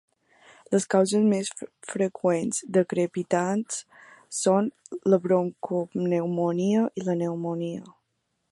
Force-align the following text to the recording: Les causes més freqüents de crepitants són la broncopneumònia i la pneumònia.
Les 0.75 0.85
causes 0.93 1.27
més 1.33 1.49
freqüents 1.89 2.63
de 2.77 2.83
crepitants 2.93 3.77
són 4.39 4.71
la 5.15 5.19
broncopneumònia 5.27 6.83
i 7.03 7.07
la 7.11 7.17
pneumònia. 7.21 7.87